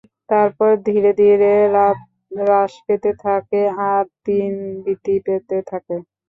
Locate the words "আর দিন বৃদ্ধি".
3.87-5.15